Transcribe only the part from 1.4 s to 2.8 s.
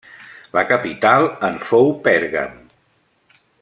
en fou Pèrgam.